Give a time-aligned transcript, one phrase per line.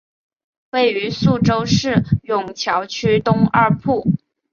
[0.71, 4.11] 位于宿州市埇桥区东二铺。